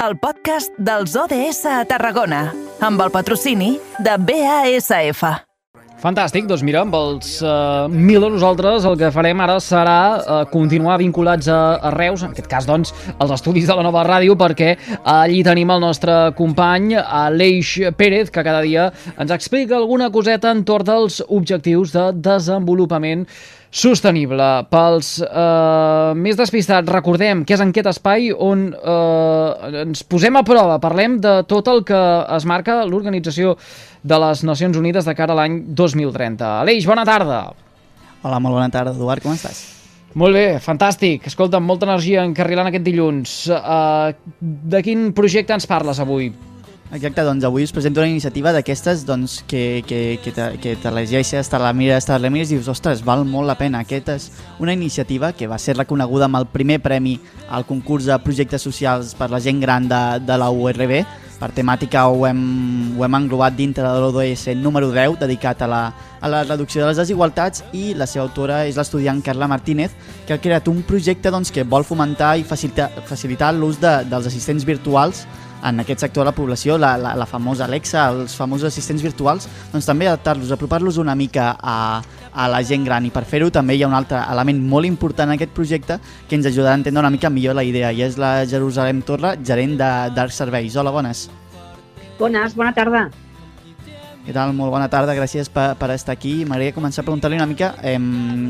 [0.00, 2.46] el podcast dels ODS a Tarragona,
[2.80, 5.20] amb el patrocini de BASF.
[6.00, 10.38] Fantàstic, doncs mira, amb els uh, mil de nosaltres el que farem ara serà uh,
[10.48, 14.38] continuar vinculats a, a Reus, en aquest cas doncs als estudis de la nova ràdio,
[14.40, 14.72] perquè
[15.04, 18.88] allí tenim el nostre company Aleix Pérez, que cada dia
[19.20, 23.28] ens explica alguna coseta entorn dels objectius de desenvolupament
[23.70, 24.46] sostenible.
[24.70, 30.44] Pels eh, més despistats, recordem que és en aquest espai on eh, ens posem a
[30.46, 32.00] prova, parlem de tot el que
[32.36, 33.56] es marca l'Organització
[34.02, 36.54] de les Nacions Unides de cara a l'any 2030.
[36.64, 37.44] Aleix, bona tarda.
[38.20, 39.62] Hola, molt bona tarda, Eduard, com estàs?
[40.18, 41.28] Molt bé, fantàstic.
[41.30, 43.34] Escolta, molta energia encarrilant aquest dilluns.
[43.54, 44.10] Uh,
[44.42, 46.32] de quin projecte ens parles avui?
[46.92, 50.90] Exacte, doncs avui us presento una iniciativa d'aquestes doncs, que, que, que, te, que te
[50.90, 53.84] llegeixes, te la mires, te la mires i dius, ostres, val molt la pena.
[53.84, 54.26] Aquesta és
[54.58, 57.14] una iniciativa que va ser reconeguda amb el primer premi
[57.46, 60.96] al concurs de projectes socials per la gent gran de, de la URB.
[61.38, 62.40] Per temàtica ho hem,
[62.98, 65.82] ho hem englobat dintre de l'ODS número 10, dedicat a la,
[66.18, 69.94] a la reducció de les desigualtats i la seva autora és l'estudiant Carla Martínez,
[70.26, 74.26] que ha creat un projecte doncs, que vol fomentar i facilitar, facilitar l'ús de, dels
[74.26, 75.22] assistents virtuals
[75.64, 79.48] en aquest sector de la població, la, la, la famosa Alexa, els famosos assistents virtuals,
[79.72, 82.02] doncs també adaptar-los, apropar-los una mica a,
[82.32, 85.30] a la gent gran i per fer-ho també hi ha un altre element molt important
[85.30, 88.18] en aquest projecte que ens ajudarà a entendre una mica millor la idea i és
[88.20, 90.76] la Jerusalem Torra, gerent d'Arc Serveis.
[90.76, 91.28] Hola, bones.
[92.18, 93.08] Bones, bona tarda.
[94.20, 94.52] Què tal?
[94.52, 96.42] Molt bona tarda, gràcies per, per estar aquí.
[96.44, 97.96] M'agradaria començar a preguntar-li una mica eh,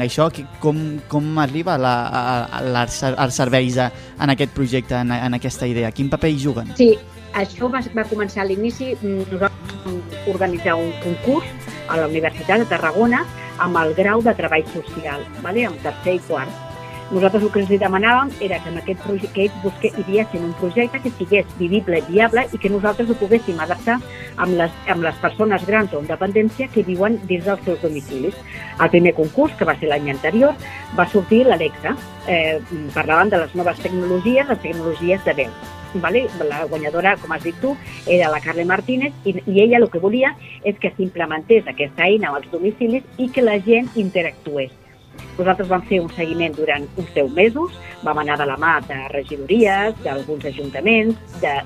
[0.02, 0.26] això,
[0.62, 2.90] com, com arriba l'Art
[3.36, 5.92] Serveis a, en aquest projecte, en, en aquesta idea?
[5.94, 6.72] Quin paper hi juguen?
[6.80, 6.90] Sí,
[7.38, 8.96] això va, va començar a l'inici.
[9.04, 10.00] Nosaltres vam
[10.34, 13.22] organitzar un concurs a la Universitat de Tarragona
[13.60, 15.68] amb el grau de treball social, vale?
[15.70, 16.69] amb tercer i quart
[17.10, 19.02] nosaltres el que els demanàvem era que en aquest
[19.34, 19.90] que ells busque,
[20.38, 23.98] un projecte que sigués vivible viable i que nosaltres ho poguéssim adaptar
[24.36, 28.36] amb les, amb les persones grans o amb dependència que viuen dins dels seus domicilis.
[28.80, 30.54] El primer concurs, que va ser l'any anterior,
[30.96, 31.96] va sortir l'Alexa.
[32.28, 32.60] Eh,
[32.94, 35.54] parlaven de les noves tecnologies, les tecnologies de veu.
[35.94, 36.28] Vale?
[36.46, 37.74] La guanyadora, com has dit tu,
[38.06, 42.30] era la Carle Martínez i, i ella el que volia és que s'implementés aquesta eina
[42.30, 44.79] als domicilis i que la gent interactués
[45.38, 48.98] nosaltres vam fer un seguiment durant uns 10 mesos, vam anar de la mà de
[49.14, 51.16] regidories, d'alguns ajuntaments,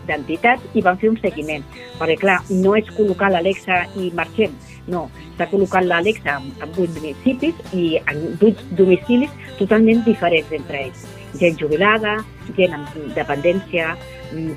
[0.06, 1.64] d'entitats, de, i vam fer un seguiment.
[1.98, 4.54] Perquè, clar, no és col·locar l'Alexa i marxem,
[4.90, 5.06] no,
[5.36, 11.06] s'ha col·locat l'Alexa en, en 8 municipis i en 8 domicilis totalment diferents entre ells.
[11.40, 12.18] Gent jubilada,
[12.58, 13.94] gent amb dependència,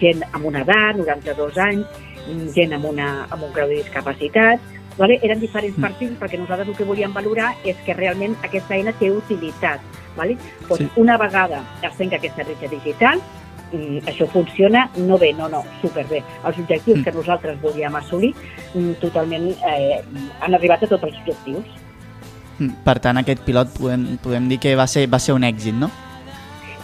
[0.01, 2.03] gent amb una edat, 92 anys,
[2.53, 5.19] gent amb, una, amb un grau de discapacitat, Vale?
[5.21, 5.83] Eren diferents mm.
[5.83, 9.83] perfils perquè nosaltres el que volíem valorar és que realment aquesta eina té utilitat.
[10.17, 10.37] Vale?
[10.67, 10.89] Pues sí.
[10.97, 13.21] Una vegada es tenga aquesta bretxa digital,
[13.71, 16.23] mm, això funciona, no bé, no, no, superbé.
[16.43, 17.03] Els objectius mm.
[17.03, 18.33] que nosaltres volíem assolir
[18.73, 20.01] mm, totalment eh,
[20.41, 21.77] han arribat a tots els objectius.
[22.57, 25.77] Mm, per tant, aquest pilot podem, podem dir que va ser, va ser un èxit,
[25.77, 25.91] no?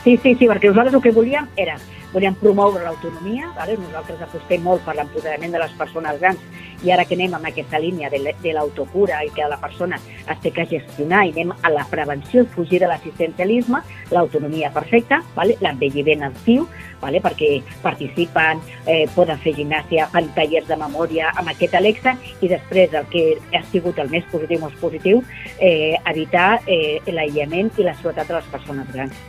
[0.04, 1.80] Sí, sí, sí, perquè nosaltres el que volíem era
[2.14, 3.76] volíem promoure l'autonomia, vale?
[3.82, 6.40] nosaltres apostem molt per l'empoderament de les persones grans
[6.84, 10.52] i ara que anem amb aquesta línia de l'autocura i que la persona es té
[10.52, 13.82] que gestionar i anem a la prevenció, fugir de l'assistencialisme,
[14.12, 15.56] l'autonomia perfecta, vale?
[15.64, 16.68] l'envelliment actiu,
[17.02, 17.22] vale?
[17.24, 22.94] perquè participen, eh, poden fer gimnàsia, fan tallers de memòria amb aquest Alexa i després
[22.94, 23.26] el que
[23.56, 25.24] ha sigut el més positiu, més positiu,
[25.58, 29.28] eh, evitar eh, l'aïllament i la seguretat de les persones grans.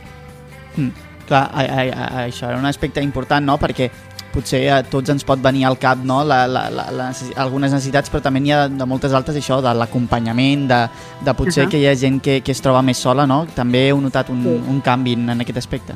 [0.75, 1.04] Mm.
[1.25, 3.89] Clar, a, a, a, això era un aspecte important, no?, perquè
[4.35, 6.19] potser a tots ens pot venir al cap no?
[6.27, 7.05] la, la, la, la
[7.41, 10.81] algunes necessitats, però també n'hi ha de moltes altres, això, de l'acompanyament, de,
[11.23, 11.71] de potser uh -huh.
[11.71, 13.45] que hi ha gent que, que es troba més sola, no?
[13.55, 14.59] També heu notat un, sí.
[14.69, 15.93] un canvi en, en aquest aspecte.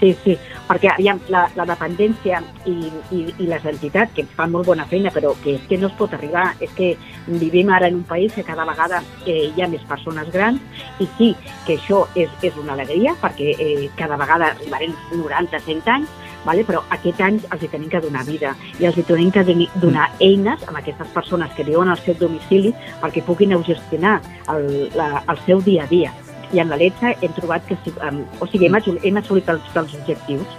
[0.00, 0.32] Sí, sí,
[0.64, 2.72] perquè aviam, la, la dependència i,
[3.12, 5.96] i, i les entitats que fan molt bona feina, però que és que no es
[5.98, 6.94] pot arribar, és que
[7.26, 10.56] vivim ara en un país que cada vegada eh, hi ha més persones grans
[11.04, 11.34] i sí
[11.66, 16.16] que això és, és una alegria perquè eh, cada vegada arribarem 90, 100 anys,
[16.48, 16.64] vale?
[16.64, 19.44] però aquest any els hi tenim que donar vida i els hi tenim que
[19.84, 22.72] donar eines a aquestes persones que viuen al seu domicili
[23.04, 24.16] perquè puguin gestionar
[24.48, 26.16] el, la, el seu dia a dia
[26.52, 29.66] i en la Letxa hem trobat que um, o sigui, hem, assolit, hem assolit els,
[29.74, 30.58] els objectius.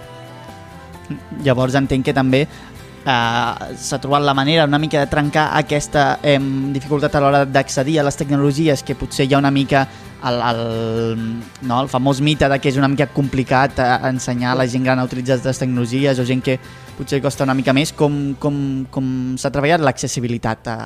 [1.44, 2.46] Llavors entenc que també
[3.04, 6.38] eh, s'ha trobat la manera una mica de trencar aquesta eh,
[6.72, 9.86] dificultat a l'hora d'accedir a les tecnologies que potser hi ha una mica
[10.22, 10.62] el, el,
[11.66, 14.84] no, el famós mite de que és una mica complicat a ensenyar a la gent
[14.86, 16.58] gran a utilitzar les tecnologies o gent que
[16.96, 20.78] potser costa una mica més com, com, com s'ha treballat l'accessibilitat a,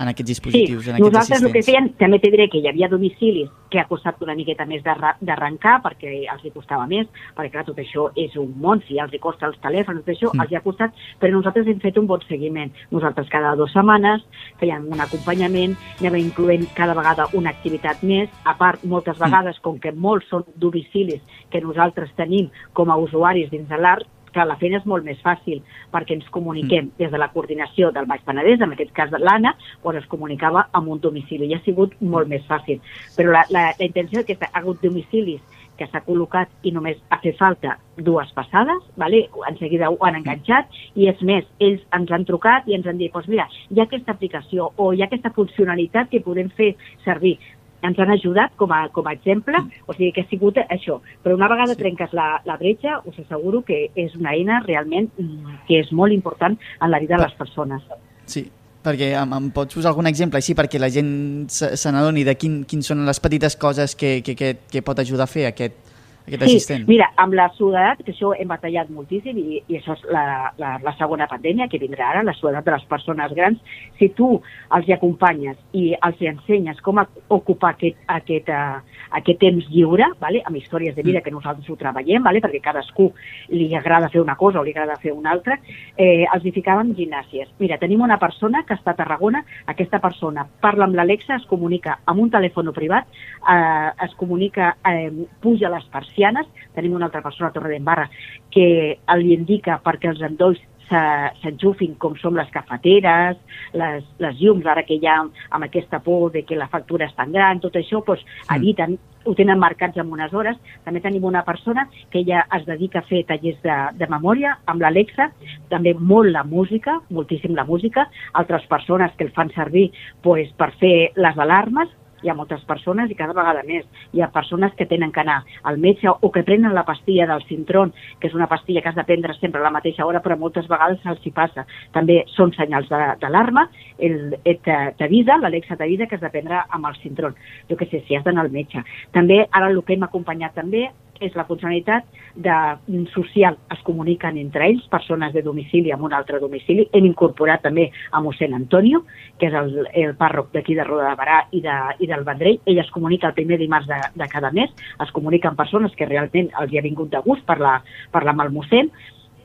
[0.00, 1.90] en aquests dispositius, sí, en aquests nosaltres el que assistents.
[1.92, 5.76] fèiem, també t'he diré que hi havia domicilis que ha costat una miqueta més d'arrencar
[5.84, 7.06] perquè els hi costava més,
[7.36, 10.30] perquè clar, tot això és un món, si els hi costa els telèfons, tot això,
[10.32, 10.40] Mm.
[10.42, 12.72] els hi ha costat, però nosaltres hem fet un bon seguiment.
[12.90, 14.22] Nosaltres cada dues setmanes
[14.60, 19.78] fèiem un acompanyament, anàvem incloent cada vegada una activitat més, a part, moltes vegades, com
[19.78, 21.20] que molts són domicilis
[21.50, 25.20] que nosaltres tenim com a usuaris dins de l'art, que la feina és molt més
[25.24, 25.62] fàcil
[25.92, 29.54] perquè ens comuniquem des de la coordinació del Baix Penedès, en aquest cas de l'Anna,
[29.82, 32.80] on es comunicava amb un domicili i ha sigut molt més fàcil.
[33.16, 35.40] Però la, la, la intenció és que ha hagut domicilis
[35.80, 39.22] que s'ha col·locat i només ha fet falta dues passades, vale?
[39.48, 43.00] en seguida ho han enganxat, i és més, ells ens han trucat i ens han
[43.00, 46.74] dit, doncs mira, hi ha aquesta aplicació o hi ha aquesta funcionalitat que podem fer
[47.06, 47.38] servir
[47.82, 51.00] ens han ajudat com a, com a exemple, o sigui que ha sigut això.
[51.24, 51.80] Però una vegada Sí.
[51.80, 56.12] trenques la, la bretxa, us asseguro que és una eina realment mm, que és molt
[56.12, 57.82] important en la vida de les persones.
[58.26, 58.44] Sí,
[58.84, 62.34] perquè em, em pots posar algun exemple així perquè la gent se, se n'adoni de
[62.36, 65.89] quin, quins són les petites coses que, que, que, que pot ajudar a fer aquest,
[66.30, 66.86] aquest assistent?
[66.88, 70.24] mira, amb la soledat, que això hem batallat moltíssim i, i això és la,
[70.60, 73.60] la, la segona pandèmia que vindrà ara, la soledat de les persones grans,
[73.98, 74.32] si tu
[74.76, 78.80] els hi acompanyes i els hi ensenyes com a ocupar aquest, aquest, uh,
[79.18, 80.42] aquest temps lliure, vale?
[80.46, 82.42] amb històries de vida que nosaltres ho treballem, vale?
[82.42, 83.10] perquè cadascú
[83.54, 85.58] li agrada fer una cosa o li agrada fer una altra,
[85.96, 87.50] eh, els hi ficàvem gimnàsies.
[87.58, 91.98] Mira, tenim una persona que està a Tarragona, aquesta persona parla amb l'Alexa, es comunica
[92.06, 93.08] amb un telèfon privat,
[93.40, 95.10] eh, es comunica, eh,
[95.40, 95.86] puja les
[96.20, 98.08] persianes, tenim una altra persona a Torredembarra
[98.50, 103.36] que li indica perquè els endolls se- s'enxufin com som les cafeteres,
[103.72, 107.14] les, les llums, ara que hi ha amb aquesta por de que la factura és
[107.14, 108.24] tan gran, tot això, doncs,
[108.56, 110.56] eviten, ho tenen marcats amb unes hores.
[110.84, 114.80] També tenim una persona que ella es dedica a fer tallers de, de memòria amb
[114.82, 115.30] l'Alexa,
[115.68, 119.92] també molt la música, moltíssim la música, altres persones que el fan servir
[120.24, 121.88] doncs, per fer les alarmes,
[122.22, 123.86] hi ha moltes persones i cada vegada més.
[124.12, 127.42] Hi ha persones que tenen que anar al metge o que prenen la pastilla del
[127.48, 130.36] Sintron, que és una pastilla que has de prendre sempre a la mateixa hora, però
[130.38, 131.66] moltes vegades se'ls hi passa.
[131.92, 133.68] També són senyals d'alarma,
[133.98, 137.34] et- t'avisa, l'Alexa t'avisa que has de prendre amb el Sintron.
[137.68, 138.82] Jo què sé, si has d'anar al metge.
[139.12, 140.90] També, ara el que hem acompanyat també
[141.20, 143.58] és la funcionalitat de mm, social.
[143.70, 146.88] Es comuniquen entre ells, persones de domicili amb un altre domicili.
[146.92, 149.04] Hem incorporat també a mossèn Antonio,
[149.38, 152.60] que és el, el pàrroc d'aquí de Roda de Barà i, de, i del Vendrell.
[152.66, 156.08] Ell es comunica el primer dimarts de, de cada mes, es comunica amb persones que
[156.08, 157.80] realment els hi ha vingut de gust parlar,
[158.12, 158.92] parlar amb el mossèn,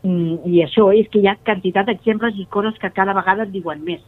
[0.06, 3.54] Mm, i això és que hi ha quantitat d'exemples i coses que cada vegada et
[3.54, 4.04] diuen més.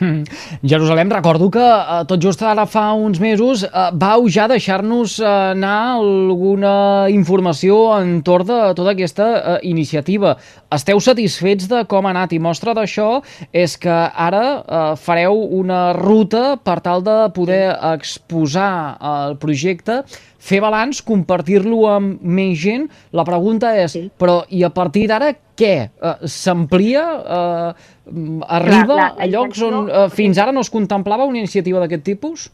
[0.00, 0.22] Mm.
[0.62, 5.26] Jerusalem, recordo que eh, tot just ara fa uns mesos eh, vau ja deixar-nos eh,
[5.26, 10.36] anar alguna informació entorn de tota aquesta eh, iniciativa.
[10.70, 13.22] Esteu satisfets de com ha anat i mostra d'això
[13.52, 13.98] és que
[14.28, 18.70] ara eh, fareu una ruta per tal de poder exposar
[19.02, 20.04] el projecte
[20.38, 22.88] fer balanç, compartir-lo amb més gent.
[23.12, 24.10] La pregunta és, Sí.
[24.18, 25.90] però i a partir d'ara què?
[26.00, 27.04] Uh, S'amplia?
[27.18, 31.80] Uh, arriba la- la a llocs on uh, fins ara no es contemplava una iniciativa
[31.80, 32.52] d'aquest tipus?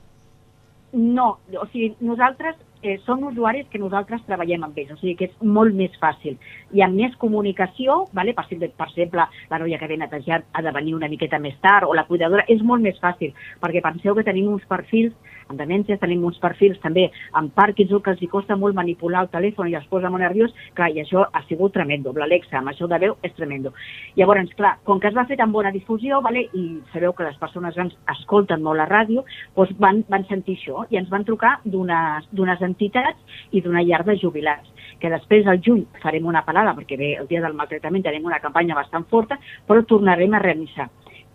[0.93, 5.25] No, o sigui, nosaltres eh, som usuaris que nosaltres treballem amb ells, o sigui que
[5.31, 6.37] és molt més fàcil.
[6.73, 8.35] Hi ha més comunicació, vale?
[8.37, 11.57] per, exemple, per exemple, la noia que ve netejant ha de venir una miqueta més
[11.65, 15.13] tard, o la cuidadora, és molt més fàcil, perquè penseu que tenim uns perfils,
[15.49, 19.71] amb demències tenim uns perfils també amb Parkinson, que els costa molt manipular el telèfon
[19.71, 22.99] i els posa molt nerviós, clar, i això ha sigut tremendo, l'Alexa, amb això de
[22.99, 23.75] veu, és tremendo.
[24.17, 26.49] Llavors, clar, com que es va fer tan bona difusió, vale?
[26.55, 29.25] i sabeu que les persones grans escolten molt la ràdio,
[29.57, 34.19] doncs van, van sentir això i ens van trucar d'unes entitats i d'una llar de
[34.21, 38.25] jubilats que després al juny farem una parada perquè bé, el dia del maltractament tenim
[38.29, 39.39] una campanya bastant forta,
[39.69, 40.89] però tornarem a realitzar.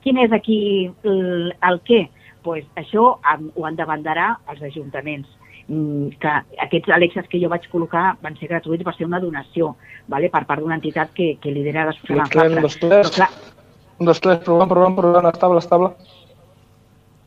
[0.04, 0.60] Quin és aquí
[1.04, 2.06] el, el què?
[2.44, 5.28] Pues això ho han de banderar els ajuntaments
[5.70, 6.30] Mm, que
[6.66, 9.76] aquests Alexes que jo vaig col·locar van ser gratuïts, va ser una donació
[10.10, 10.32] vale?
[10.34, 12.64] per part d'una entitat que, que lidera la Susana Fabra.
[12.64, 13.12] dos, tres.
[14.00, 15.92] Dos, tres, provant, provant, provant, estable, estable.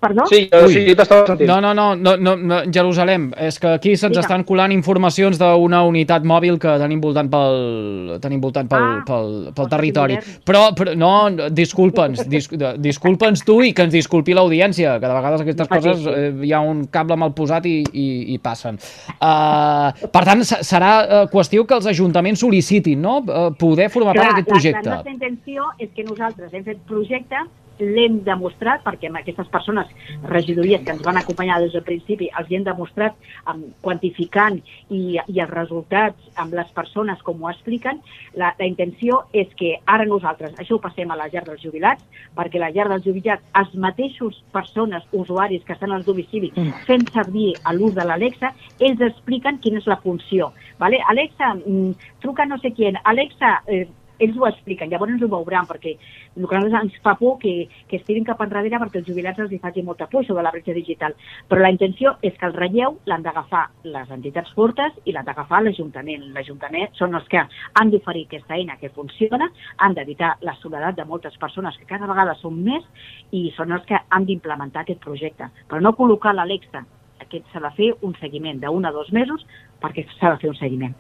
[0.03, 0.27] Perdó?
[0.29, 0.73] Sí, jo, Ui.
[0.75, 1.49] sí, jo t'estava sentint.
[1.49, 5.85] No, no, no, no, no, no, Jerusalem, és que aquí se'ns estan colant informacions d'una
[5.89, 10.19] unitat mòbil que tenim voltant pel, tenim voltant pel, Ah, pel, pel doncs territori.
[10.45, 12.51] Però, però no, no, disculpa'ns, dis,
[12.83, 16.11] disculpa'ns tu i que ens disculpi l'audiència, que de vegades aquestes Ah, sí, coses sí.
[16.11, 18.79] eh, hi ha un cable mal posat i, i, i passen.
[19.23, 24.15] Uh, per tant, se- serà uh, qüestió que els ajuntaments sol·licitin, no?, uh, poder formar
[24.17, 24.91] part d'aquest La, la projecte.
[24.91, 27.37] nostra intenció és que nosaltres hem fet projecte
[27.83, 29.91] l'hem demostrat, perquè amb aquestes persones,
[30.31, 33.17] regidories que ens van acompanyar des del principi, els hi hem demostrat
[33.51, 38.01] um, quantificant i, i els resultats amb les persones com ho expliquen,
[38.39, 42.05] la, la intenció és que ara nosaltres, això ho passem a la llar dels jubilats,
[42.37, 46.53] perquè la llar dels jubilats, els mateixos persones, usuaris que estan al domicili
[46.87, 50.53] fent servir a l'ús de l'Alexa, ells expliquen quina és la funció.
[50.79, 51.01] Vale?
[51.09, 53.87] Alexa, mm, truca no sé qui, Alexa, eh,
[54.25, 55.97] ells ho expliquen, llavors ho veuran, perquè
[56.37, 59.53] el que ens fa por que, que es tirin cap enrere perquè els jubilats els
[59.53, 61.15] hi faci molta por de la bretxa digital.
[61.49, 65.63] Però la intenció és que el relleu l'han d'agafar les entitats fortes i l'han d'agafar
[65.63, 66.31] l'Ajuntament.
[66.35, 71.07] L'Ajuntament són els que han d'oferir aquesta eina que funciona, han d'evitar la soledat de
[71.09, 72.85] moltes persones que cada vegada són més
[73.31, 75.51] i són els que han d'implementar aquest projecte.
[75.69, 76.85] Però no col·locar l'Alexa,
[77.23, 79.47] aquest s'ha de fer un seguiment d'un a dos mesos
[79.83, 80.95] perquè s'ha de fer un seguiment.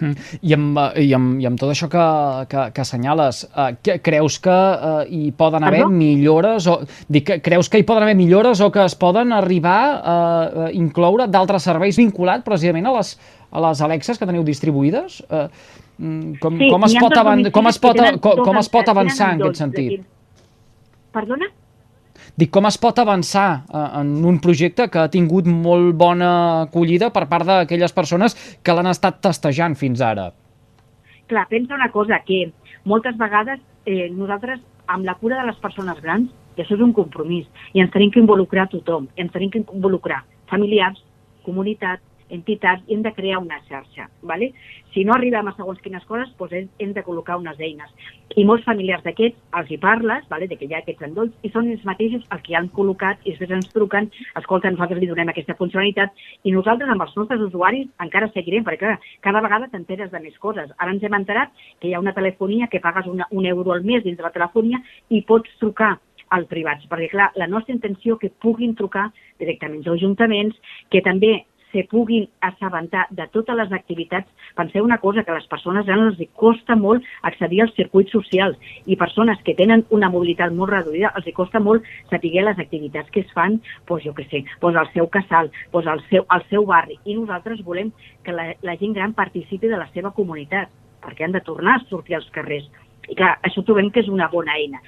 [0.00, 0.14] Mm.
[0.42, 2.04] I amb, eh, i, amb, I amb tot això que,
[2.50, 3.44] que, que assenyales,
[3.84, 5.94] que, creus que uh, hi poden haver Perdó?
[5.94, 6.66] millores?
[6.70, 10.68] O, dic, creus que hi poden haver millores o que es poden arribar a uh,
[10.74, 13.14] incloure d'altres serveis vinculats precisament a les,
[13.50, 15.22] a les Alexes que teniu distribuïdes?
[15.28, 15.46] Uh,
[16.42, 19.34] com, Sí, com, es pot avan com, es pot, com, com es pot tenen avançar
[19.36, 20.08] en aquest sentit?
[21.14, 21.52] Perdona?
[22.34, 26.30] Dic, com es pot avançar eh, en un projecte que ha tingut molt bona
[26.64, 30.32] acollida per part d'aquelles persones que l'han estat testejant fins ara?
[31.30, 32.48] Clar, pensa una cosa, que
[32.90, 34.58] moltes vegades eh, nosaltres,
[34.90, 38.10] amb la cura de les persones grans, i això és un compromís, i ens tenim
[38.10, 40.98] que involucrar tothom, ens tenim que involucrar familiars,
[41.46, 42.02] comunitat,
[42.34, 44.08] entitats, i hem de crear una xarxa.
[44.22, 44.52] ¿vale?
[44.92, 47.90] Si no arribem a segons quines coses, doncs hem, de col·locar unes eines.
[48.36, 50.48] I molts familiars d'aquests els hi parles, ¿vale?
[50.50, 53.32] de que hi ha aquests endolls, i són ells mateixos els que han col·locat i
[53.32, 54.10] després ens truquen,
[54.40, 56.14] escolta, nosaltres li donem aquesta funcionalitat,
[56.44, 60.38] i nosaltres amb els nostres usuaris encara seguirem, perquè clar, cada vegada t'enteres de més
[60.42, 60.70] coses.
[60.78, 63.84] Ara ens hem enterat que hi ha una telefonia que pagues una, un euro al
[63.84, 65.96] mes dins de la telefonia i pots trucar
[66.34, 69.10] als privats, perquè clar, la nostra intenció que puguin trucar
[69.40, 70.56] directament als ajuntaments,
[70.90, 74.30] que també se puguin assabentar de totes les activitats.
[74.54, 78.54] Penseu una cosa, que a les persones grans els costa molt accedir als circuits socials
[78.86, 83.24] i persones que tenen una mobilitat molt reduïda els costa molt saber les activitats que
[83.26, 86.64] es fan, doncs jo què sé, doncs al seu casal, doncs al seu, al seu
[86.70, 87.00] barri.
[87.04, 87.90] I nosaltres volem
[88.22, 90.70] que la, la gent gran participi de la seva comunitat,
[91.02, 92.70] perquè han de tornar a sortir als carrers.
[93.10, 94.78] I clar, això trobem que és una bona eina.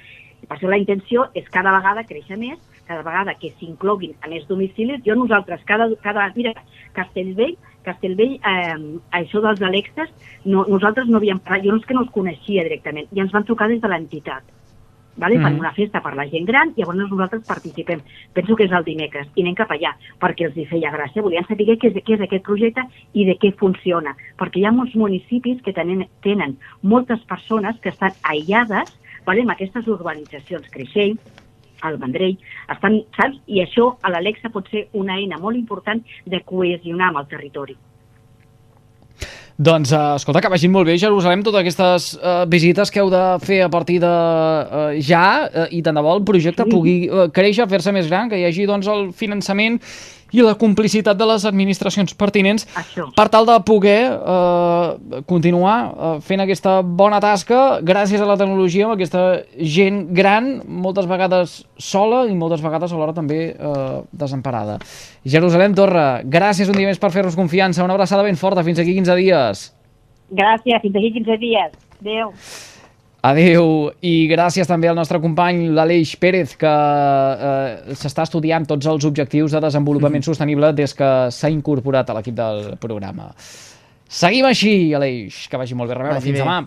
[0.47, 4.47] Per això la intenció és cada vegada créixer més, cada vegada que s'incloguin a més
[4.49, 5.03] domicilis.
[5.05, 6.53] Jo nosaltres, cada, cada mira,
[6.97, 10.13] Castellvell, Castellvell, eh, això dels Alexes,
[10.45, 13.35] no, nosaltres no havíem parlat, jo no és que no els coneixia directament, i ens
[13.35, 14.55] van trucar des de l'entitat.
[15.17, 15.37] Vale?
[15.37, 15.43] Mm.
[15.43, 18.03] Fan una festa per la gent gran i llavors nosaltres participem.
[18.37, 21.23] Penso que és el dimecres i anem cap allà perquè els hi feia gràcia.
[21.25, 22.85] Volien saber què és, què és aquest projecte
[23.17, 24.13] i de què funciona.
[24.37, 28.93] Perquè hi ha molts municipis que tenen, tenen moltes persones que estan aïllades
[29.25, 29.41] vale?
[29.41, 30.69] en aquestes urbanitzacions.
[30.69, 31.17] Creixell,
[31.85, 32.37] el Vendrell,
[32.73, 33.37] estan, saps?
[33.47, 37.77] I això a l'Alexa pot ser una eina molt important de cohesionar amb el territori.
[39.57, 43.09] Doncs, uh, escolta, que vagin molt bé a Jerusalem totes aquestes uh, visites que heu
[43.09, 46.69] de fer a partir de uh, ja uh, i tant de bo el projecte Sí.
[46.69, 49.79] pugui uh, créixer, fer-se més gran, que hi hagi doncs, el finançament
[50.35, 53.07] i la complicitat de les administracions pertinents Això.
[53.15, 58.87] per tal de poder uh, continuar uh, fent aquesta bona tasca gràcies a la tecnologia
[58.87, 59.23] amb aquesta
[59.57, 64.77] gent gran, moltes vegades sola i moltes vegades alhora també uh, desemparada.
[65.27, 68.95] Jerusalem Torra, gràcies un dia més per fer-nos confiança, una abraçada ben forta, fins aquí
[68.97, 69.67] 15 dies.
[70.31, 71.77] Gràcies, fins aquí 15 dies.
[72.01, 72.33] Adéu.
[73.27, 79.07] Adeu i gràcies també al nostre company l'Aleix Pérez que eh, s'està estudiant tots els
[79.09, 83.31] objectius de desenvolupament sostenible des que s'ha incorporat a l'equip del programa.
[84.07, 85.97] Seguim així, Aleix, que vagi molt bé.
[86.13, 86.61] Vagi fins demà.